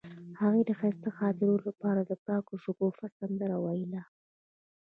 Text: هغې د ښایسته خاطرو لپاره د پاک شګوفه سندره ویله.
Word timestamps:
هغې 0.41 0.61
د 0.65 0.71
ښایسته 0.79 1.09
خاطرو 1.17 1.55
لپاره 1.67 2.01
د 2.03 2.11
پاک 2.25 2.45
شګوفه 2.63 3.05
سندره 3.17 3.57
ویله. 3.65 4.01